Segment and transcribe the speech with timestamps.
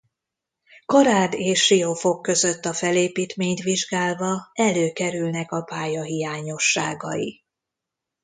[0.85, 7.43] Karád és Siófok között a felépítményt vizsgálva előkerülnek a pálya hiányosságai.